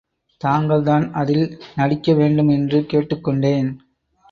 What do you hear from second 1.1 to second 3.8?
அதில் நடிக்க வேண்டும் என்று கேட்டுக் கொண்டேன்.